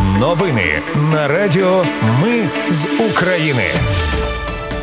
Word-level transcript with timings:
Новини 0.00 0.82
на 1.12 1.28
Радіо 1.28 1.84
Ми 2.22 2.48
з 2.68 2.86
України. 3.10 3.62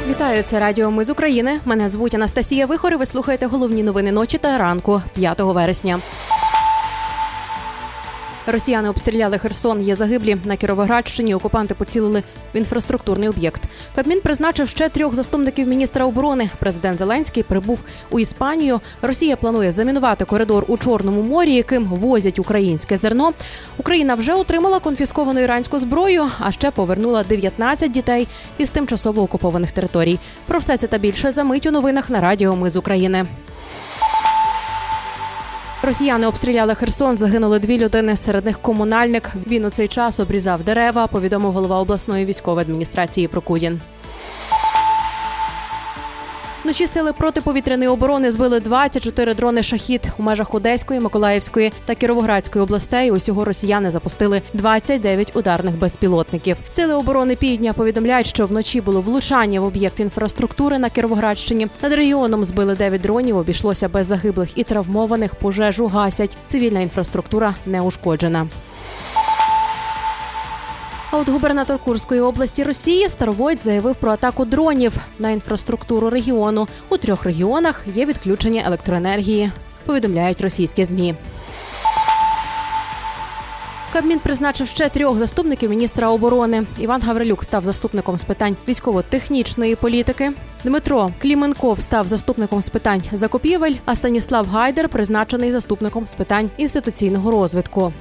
Вітаю, 0.10 0.44
це 0.44 0.60
Радіо 0.60 0.92
Ми 0.92 1.04
з 1.04 1.10
України. 1.10 1.60
Мене 1.66 1.90
звуть 1.90 2.16
Анастасія 2.16 2.66
Вихор. 2.66 2.94
і 2.94 2.96
Ви 2.96 3.06
слухаєте 3.06 3.46
головні 3.46 3.84
новини 3.84 4.12
ночі 4.12 4.38
та 4.38 4.58
ранку 4.58 5.02
5 5.14 5.40
вересня. 5.40 6.00
Росіяни 8.52 8.90
обстріляли 8.90 9.38
Херсон. 9.38 9.82
Є 9.82 9.96
загиблі 9.96 10.38
на 10.44 10.56
Кіровоградщині. 10.56 11.36
Окупанти 11.36 11.74
поцілили 11.74 12.24
в 12.54 12.58
інфраструктурний 12.58 13.30
об'єкт. 13.30 13.62
Кабмін 13.96 14.22
призначив 14.22 14.70
ще 14.70 14.90
трьох 14.90 15.16
заступників 15.16 15.68
міністра 15.68 16.06
оборони. 16.06 16.50
Президент 16.60 17.00
Зеленський 17.00 17.44
прибув 17.44 17.80
у 18.10 18.20
Іспанію. 18.20 18.82
Росія 19.02 19.36
планує 19.36 19.72
замінувати 19.72 20.26
коридор 20.26 20.66
у 20.68 20.78
Чорному 20.78 21.22
морі, 21.22 21.54
яким 21.54 21.86
возять 21.86 22.40
українське 22.40 22.98
зерно. 22.98 23.34
Україна 23.78 24.16
вже 24.16 24.34
отримала 24.34 24.80
конфісковану 24.80 25.40
іранську 25.40 25.80
зброю, 25.80 26.26
а 26.40 26.52
ще 26.52 26.72
повернула 26.72 27.24
19 27.24 27.92
дітей 27.92 28.28
із 28.58 28.70
тимчасово 28.70 29.22
окупованих 29.22 29.72
територій. 29.72 30.20
Про 30.48 30.60
все 30.60 30.78
це 30.78 30.88
та 30.88 30.98
більше 30.98 31.32
за 31.32 31.44
мить 31.44 31.66
у 31.66 31.72
новинах 31.72 32.10
на 32.10 32.22
Радіо 32.22 32.56
Ми 32.56 32.70
з 32.70 32.76
України. 32.76 33.26
Росіяни 35.84 36.28
обстріляли 36.28 36.76
Херсон. 36.76 37.18
Загинули 37.18 37.60
дві 37.60 37.78
людини. 37.78 38.16
Серед 38.16 38.46
них 38.46 38.62
комунальник. 38.62 39.32
Він 39.48 39.66
у 39.66 39.70
цей 39.70 39.88
час 39.88 40.20
обрізав 40.20 40.64
дерева. 40.64 41.08
Повідомив 41.08 41.52
голова 41.52 41.80
обласної 41.80 42.26
військової 42.26 42.66
адміністрації 42.66 43.28
Прокудін. 43.28 43.82
Вночі 46.70 46.88
сили 46.88 47.14
протиповітряної 47.14 47.90
оборони 47.90 48.32
збили 48.32 48.60
24 48.60 49.34
дрони 49.34 49.64
шахід 49.64 50.08
у 50.18 50.24
межах 50.24 50.54
Одеської, 50.54 51.00
Миколаївської 51.00 51.72
та 51.86 51.96
Кіровоградської 51.96 52.64
областей. 52.64 53.12
Усього 53.12 53.46
росіяни 53.46 53.92
запустили 53.92 54.42
29 54.54 55.36
ударних 55.36 55.80
безпілотників. 55.80 56.58
Сили 56.68 56.94
оборони 56.94 57.36
Півдня 57.36 57.74
повідомляють, 57.74 58.28
що 58.28 58.46
вночі 58.46 58.82
було 58.82 59.02
влучання 59.02 59.62
в 59.62 59.64
об'єкт 59.64 60.00
інфраструктури 60.00 60.80
на 60.80 60.90
Кіровоградщині. 60.90 61.68
Над 61.82 61.94
регіоном 61.94 62.44
збили 62.44 62.76
9 62.76 63.02
дронів. 63.02 63.38
Обійшлося 63.38 63.90
без 63.90 64.06
загиблих 64.06 64.50
і 64.56 64.64
травмованих. 64.64 65.36
Пожежу 65.36 65.88
гасять. 65.88 66.38
Цивільна 66.46 66.80
інфраструктура 66.80 67.56
не 67.66 67.82
ушкоджена. 67.82 68.48
А 71.12 71.18
от 71.18 71.30
губернатор 71.30 71.80
Курської 71.80 72.22
області 72.22 72.64
Росії 72.64 73.10
Старовойт 73.10 73.64
заявив 73.64 73.96
про 73.96 74.12
атаку 74.12 74.46
дронів 74.46 74.98
на 75.20 75.30
інфраструктуру 75.30 76.10
регіону. 76.10 76.68
У 76.90 76.98
трьох 76.98 77.24
регіонах 77.24 77.86
є 77.96 78.06
відключення 78.06 78.64
електроенергії. 78.66 79.52
Повідомляють 79.86 80.42
російські 80.42 80.86
змі. 80.86 81.16
Кабмін 83.94 84.20
призначив 84.20 84.68
ще 84.68 84.90
трьох 84.90 85.20
заступників 85.20 85.70
міністра 85.70 86.10
оборони. 86.10 86.66
Іван 86.80 87.02
Гаврилюк 87.02 87.44
став 87.44 87.66
заступником 87.66 88.18
з 88.18 88.24
питань 88.24 88.58
військово-технічної 88.68 89.76
політики. 89.76 90.32
Дмитро 90.64 91.12
Кліменков 91.22 91.82
став 91.82 92.08
заступником 92.08 92.62
з 92.62 92.70
питань 92.70 93.04
закупівель. 93.12 93.76
А 93.86 93.96
Станіслав 93.96 94.46
Гайдер 94.46 94.90
призначений 94.90 95.52
заступником 95.52 96.08
з 96.08 96.14
питань 96.14 96.50
інституційного 96.58 97.32
розвитку. 97.32 97.94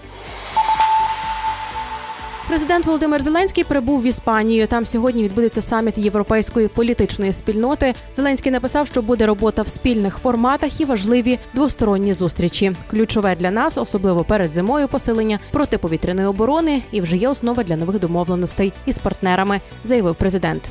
Президент 2.49 2.87
Володимир 2.87 3.23
Зеленський 3.23 3.65
прибув 3.65 4.03
в 4.03 4.07
Іспанію. 4.07 4.67
Там 4.67 4.87
сьогодні 4.87 5.23
відбудеться 5.23 5.63
саміт 5.63 5.99
європейської 5.99 6.69
політичної 6.69 7.33
спільноти. 7.33 7.95
Зеленський 8.17 8.53
написав, 8.53 8.87
що 8.87 9.03
буде 9.03 9.27
робота 9.27 9.63
в 9.63 9.69
спільних 9.69 10.19
форматах 10.19 10.81
і 10.81 10.85
важливі 10.85 11.39
двосторонні 11.55 12.15
зустрічі. 12.15 12.73
Ключове 12.91 13.37
для 13.37 13.51
нас, 13.51 13.79
особливо 13.79 14.25
перед 14.25 14.53
зимою, 14.53 14.89
посилення 14.89 15.39
протиповітряної 15.51 16.29
оборони, 16.29 16.83
і 16.93 17.01
вже 17.01 17.17
є 17.17 17.29
основа 17.29 17.63
для 17.63 17.77
нових 17.77 17.99
домовленостей 17.99 18.73
із 18.87 18.99
партнерами, 18.99 19.61
заявив 19.85 20.15
президент. 20.15 20.71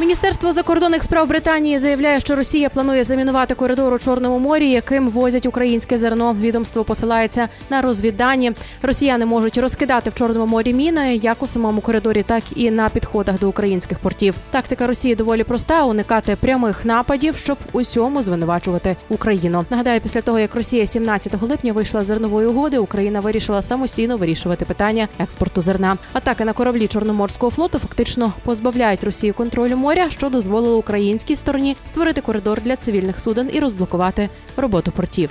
Міністерство 0.00 0.52
закордонних 0.52 1.02
справ 1.02 1.28
Британії 1.28 1.78
заявляє, 1.78 2.20
що 2.20 2.36
Росія 2.36 2.70
планує 2.70 3.04
замінувати 3.04 3.54
коридор 3.54 3.94
у 3.94 3.98
Чорному 3.98 4.38
морі, 4.38 4.70
яким 4.70 5.08
возять 5.08 5.46
українське 5.46 5.98
зерно. 5.98 6.36
Відомство 6.40 6.84
посилається 6.84 7.48
на 7.70 7.82
розвіддані. 7.82 8.52
Росіяни 8.82 9.26
можуть 9.26 9.58
розкидати 9.58 10.10
в 10.10 10.14
Чорному 10.14 10.46
морі 10.46 10.74
міни 10.74 11.16
як 11.16 11.42
у 11.42 11.46
самому 11.46 11.80
коридорі, 11.80 12.22
так 12.22 12.42
і 12.56 12.70
на 12.70 12.88
підходах 12.88 13.38
до 13.38 13.48
українських 13.48 13.98
портів. 13.98 14.34
Тактика 14.50 14.86
Росії 14.86 15.14
доволі 15.14 15.44
проста: 15.44 15.84
уникати 15.84 16.36
прямих 16.36 16.84
нападів, 16.84 17.36
щоб 17.36 17.58
усьому 17.72 18.22
звинувачувати 18.22 18.96
Україну. 19.08 19.64
Нагадаю, 19.70 20.00
після 20.00 20.20
того 20.20 20.38
як 20.38 20.54
Росія 20.54 20.86
17 20.86 21.42
липня 21.42 21.72
вийшла 21.72 22.04
з 22.04 22.06
зернової 22.06 22.46
угоди, 22.46 22.78
Україна 22.78 23.20
вирішила 23.20 23.62
самостійно 23.62 24.16
вирішувати 24.16 24.64
питання 24.64 25.08
експорту 25.18 25.60
зерна. 25.60 25.96
Атаки 26.12 26.44
на 26.44 26.52
кораблі 26.52 26.88
Чорноморського 26.88 27.50
флоту 27.50 27.78
фактично 27.78 28.32
позбавляють 28.44 29.04
Росію 29.04 29.34
контролю 29.34 29.76
моря, 29.76 29.89
що 30.10 30.28
дозволило 30.28 30.76
українській 30.76 31.36
стороні 31.36 31.76
створити 31.86 32.20
коридор 32.20 32.60
для 32.62 32.76
цивільних 32.76 33.20
суден 33.20 33.50
і 33.52 33.60
розблокувати 33.60 34.28
роботу 34.56 34.92
портів. 34.92 35.30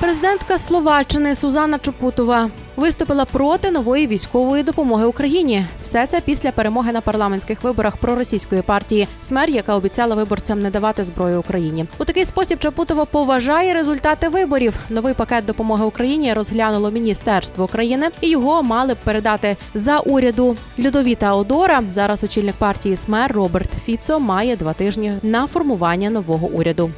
Президентка 0.00 0.58
Словаччини 0.58 1.34
Сузана 1.34 1.78
Чопутова 1.78 2.50
виступила 2.78 3.24
проти 3.24 3.70
нової 3.70 4.06
військової 4.06 4.62
допомоги 4.62 5.04
Україні. 5.04 5.66
Все 5.82 6.06
це 6.06 6.20
після 6.20 6.52
перемоги 6.52 6.92
на 6.92 7.00
парламентських 7.00 7.62
виборах 7.62 7.96
проросійської 7.96 8.62
партії 8.62 9.08
СМЕР, 9.22 9.50
яка 9.50 9.74
обіцяла 9.74 10.14
виборцям 10.14 10.60
не 10.60 10.70
давати 10.70 11.04
зброю 11.04 11.40
Україні. 11.40 11.86
У 11.98 12.04
такий 12.04 12.24
спосіб 12.24 12.58
Чапутова 12.58 13.04
поважає 13.04 13.74
результати 13.74 14.28
виборів. 14.28 14.74
Новий 14.90 15.14
пакет 15.14 15.44
допомоги 15.44 15.84
Україні 15.84 16.34
розглянуло 16.34 16.90
міністерство 16.90 17.64
України, 17.64 18.08
і 18.20 18.30
його 18.30 18.62
мали 18.62 18.94
б 18.94 18.96
передати 19.04 19.56
за 19.74 19.98
уряду 19.98 20.56
Людовіта 20.78 21.34
Одора. 21.34 21.82
Зараз 21.88 22.24
очільник 22.24 22.54
партії 22.56 22.96
СМЕР 22.96 23.32
Роберт 23.32 23.70
Фіцо 23.84 24.20
має 24.20 24.56
два 24.56 24.72
тижні 24.72 25.12
на 25.22 25.46
формування 25.46 26.10
нового 26.10 26.46
уряду. 26.46 26.90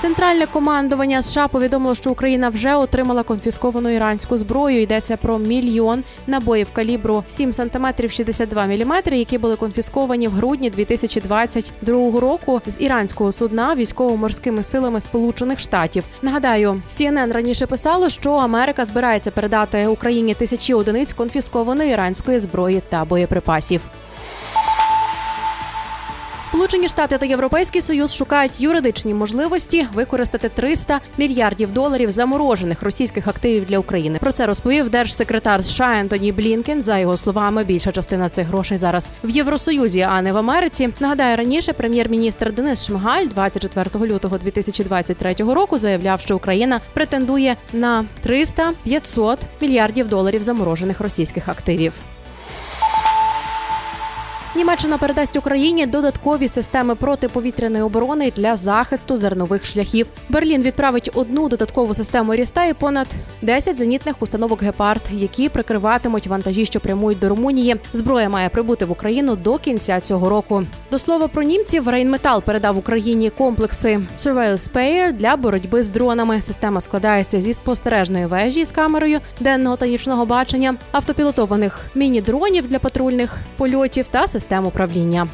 Центральне 0.00 0.46
командування 0.46 1.22
США 1.22 1.48
повідомило, 1.48 1.94
що 1.94 2.10
Україна 2.10 2.48
вже 2.48 2.74
отримала 2.74 3.22
конфісковану 3.22 3.90
іранську 3.90 4.36
зброю. 4.36 4.82
Йдеться 4.82 5.16
про 5.16 5.38
мільйон 5.38 6.04
набоїв 6.26 6.68
калібру 6.72 7.24
7 7.28 7.52
см 7.52 7.86
62 8.08 8.66
мм, 8.66 8.92
які 9.12 9.38
були 9.38 9.56
конфісковані 9.56 10.28
в 10.28 10.30
грудні 10.30 10.70
2022 10.70 12.20
року 12.20 12.60
з 12.66 12.76
іранського 12.80 13.32
судна 13.32 13.74
військово-морськими 13.74 14.62
силами 14.62 15.00
Сполучених 15.00 15.60
Штатів. 15.60 16.04
Нагадаю, 16.22 16.82
CNN 16.90 17.32
раніше 17.32 17.66
писало, 17.66 18.08
що 18.08 18.32
Америка 18.32 18.84
збирається 18.84 19.30
передати 19.30 19.86
Україні 19.86 20.34
тисячі 20.34 20.74
одиниць 20.74 21.12
конфіскованої 21.12 21.90
іранської 21.90 22.38
зброї 22.38 22.82
та 22.88 23.04
боєприпасів. 23.04 23.80
Сполучені 26.46 26.88
Штати 26.88 27.18
та 27.18 27.26
Європейський 27.26 27.80
Союз 27.80 28.14
шукають 28.14 28.60
юридичні 28.60 29.14
можливості 29.14 29.86
використати 29.94 30.48
300 30.48 31.00
мільярдів 31.18 31.72
доларів 31.72 32.10
заморожених 32.10 32.82
російських 32.82 33.28
активів 33.28 33.66
для 33.66 33.78
України. 33.78 34.18
Про 34.18 34.32
це 34.32 34.46
розповів 34.46 34.88
держсекретар 34.88 35.64
США 35.64 35.98
Ентоні 35.98 36.32
Блінкен. 36.32 36.82
За 36.82 36.98
його 36.98 37.16
словами, 37.16 37.64
більша 37.64 37.92
частина 37.92 38.28
цих 38.28 38.46
грошей 38.46 38.78
зараз 38.78 39.10
в 39.24 39.30
Євросоюзі, 39.30 40.00
а 40.00 40.22
не 40.22 40.32
в 40.32 40.36
Америці. 40.36 40.88
Нагадаю, 41.00 41.36
раніше 41.36 41.72
прем'єр-міністр 41.72 42.52
Денис 42.52 42.86
Шмигаль 42.86 43.26
24 43.26 44.06
лютого 44.06 44.38
2023 44.38 45.34
року 45.34 45.78
заявляв, 45.78 46.20
що 46.20 46.36
Україна 46.36 46.80
претендує 46.94 47.56
на 47.72 48.04
300-500 48.26 49.38
мільярдів 49.60 50.08
доларів 50.08 50.42
заморожених 50.42 51.00
російських 51.00 51.48
активів. 51.48 51.92
Німеччина 54.56 54.98
передасть 54.98 55.36
Україні 55.36 55.86
додаткові 55.86 56.48
системи 56.48 56.94
протиповітряної 56.94 57.82
оборони 57.82 58.32
для 58.36 58.56
захисту 58.56 59.16
зернових 59.16 59.64
шляхів. 59.64 60.06
Берлін 60.28 60.62
відправить 60.62 61.10
одну 61.14 61.48
додаткову 61.48 61.94
систему 61.94 62.34
ріста 62.34 62.64
і 62.64 62.74
понад 62.74 63.06
10 63.42 63.78
зенітних 63.78 64.22
установок 64.22 64.62
гепард, 64.62 65.02
які 65.12 65.48
прикриватимуть 65.48 66.26
вантажі, 66.26 66.64
що 66.64 66.80
прямують 66.80 67.18
до 67.18 67.28
Румунії. 67.28 67.76
Зброя 67.92 68.28
має 68.28 68.48
прибути 68.48 68.84
в 68.84 68.90
Україну 68.90 69.36
до 69.36 69.58
кінця 69.58 70.00
цього 70.00 70.28
року. 70.28 70.62
До 70.90 70.98
слова 70.98 71.28
про 71.28 71.42
німців 71.42 71.88
Рейнметал 71.88 72.42
передав 72.42 72.78
Україні 72.78 73.30
комплекси 73.30 74.00
Surveil 74.18 74.52
Spear 74.52 75.12
для 75.12 75.36
боротьби 75.36 75.82
з 75.82 75.88
дронами. 75.88 76.42
Система 76.42 76.80
складається 76.80 77.42
зі 77.42 77.52
спостережної 77.52 78.26
вежі 78.26 78.64
з 78.64 78.72
камерою 78.72 79.20
денного 79.40 79.76
та 79.76 79.86
нічного 79.86 80.26
бачення, 80.26 80.74
автопілотованих 80.92 81.86
міні-дронів 81.94 82.68
для 82.68 82.78
патрульних 82.78 83.36
польотів 83.56 84.08
та 84.08 84.26
систем 84.26 84.45
управління. 84.66 85.28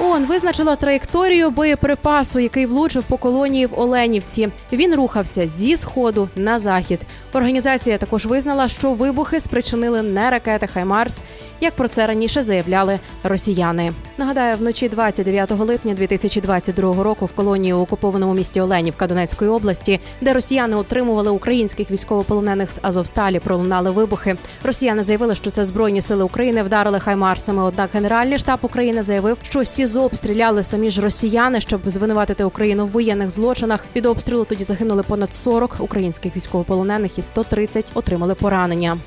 У 0.00 0.04
ООН 0.04 0.26
визначила 0.26 0.76
траєкторію 0.76 1.50
боєприпасу, 1.50 2.38
який 2.38 2.66
влучив 2.66 3.04
по 3.04 3.16
колонії 3.16 3.66
в 3.66 3.80
Оленівці. 3.80 4.48
Він 4.72 4.94
рухався 4.94 5.48
зі 5.48 5.76
сходу 5.76 6.28
на 6.36 6.58
захід. 6.58 7.00
Організація 7.32 7.98
також 7.98 8.26
визнала, 8.26 8.68
що 8.68 8.92
вибухи 8.92 9.40
спричинили 9.40 10.02
не 10.02 10.30
ракети 10.30 10.66
Хаймарс, 10.66 11.22
як 11.60 11.74
про 11.74 11.88
це 11.88 12.06
раніше 12.06 12.42
заявляли 12.42 13.00
росіяни. 13.22 13.92
Нагадаю, 14.18 14.56
вночі 14.56 14.88
29 14.88 15.50
липня 15.50 15.94
2022 15.94 17.02
року 17.02 17.26
в 17.26 17.32
колонії 17.32 17.72
у 17.72 17.78
окупованому 17.78 18.34
місті 18.34 18.60
Оленівка 18.60 19.06
Донецької 19.06 19.50
області, 19.50 20.00
де 20.20 20.32
росіяни 20.32 20.76
утримували 20.76 21.30
українських 21.30 21.90
військовополонених 21.90 22.72
з 22.72 22.78
Азовсталі, 22.82 23.40
пролунали 23.40 23.90
вибухи. 23.90 24.36
Росіяни 24.64 25.02
заявили, 25.02 25.34
що 25.34 25.50
це 25.50 25.64
збройні 25.64 26.00
сили 26.00 26.24
України 26.24 26.62
вдарили 26.62 27.00
хаймарсами. 27.00 27.62
Однак 27.62 27.90
Генеральний 27.94 28.38
штаб 28.38 28.58
України 28.62 29.02
заявив, 29.02 29.38
що 29.42 29.64
СІЗО 29.64 30.02
обстріляли 30.02 30.64
самі 30.64 30.90
ж 30.90 31.00
росіяни, 31.00 31.60
щоб 31.60 31.80
звинуватити 31.86 32.44
Україну 32.44 32.86
в 32.86 32.90
воєнних 32.90 33.30
злочинах. 33.30 33.84
Від 33.96 34.06
обстрілу 34.06 34.44
тоді 34.44 34.64
загинули 34.64 35.02
понад 35.02 35.34
40 35.34 35.76
українських 35.78 36.36
військовополонених 36.36 37.18
і 37.18 37.22
130 37.22 37.92
отримали 37.94 38.34
поранення. 38.34 38.98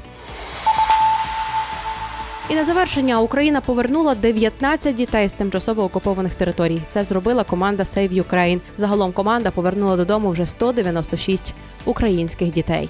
І 2.49 2.55
на 2.55 2.65
завершення 2.65 3.21
Україна 3.21 3.61
повернула 3.61 4.15
19 4.15 4.95
дітей 4.95 5.29
з 5.29 5.33
тимчасово 5.33 5.83
окупованих 5.83 6.35
територій. 6.35 6.81
Це 6.87 7.03
зробила 7.03 7.43
команда 7.43 7.83
Save 7.83 8.23
Ukraine. 8.23 8.59
Загалом 8.77 9.11
команда 9.11 9.51
повернула 9.51 9.97
додому 9.97 10.29
вже 10.29 10.45
196 10.45 11.53
українських 11.85 12.51
дітей. 12.51 12.89